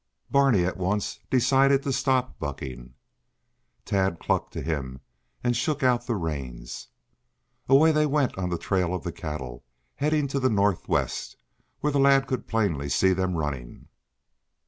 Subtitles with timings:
[0.31, 2.95] Barney at once decided to stop bucking.
[3.85, 5.01] Tad clucked to him
[5.43, 6.87] and shook out the reins.
[7.69, 9.63] Away they went on the trail of the cattle,
[9.97, 11.37] heading to the northwest,
[11.81, 13.89] where the lad could plainly see them running.